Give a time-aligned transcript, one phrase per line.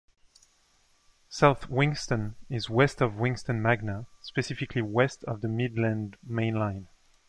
[1.29, 6.87] South Wigston is west of Wigston Magna, specifically west of the Midland Main Line.